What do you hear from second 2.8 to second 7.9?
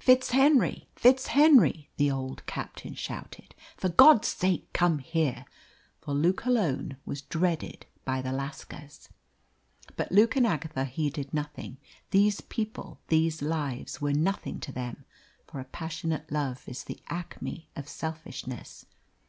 shouted. "For God's sake, come here!" For Luke alone was dreaded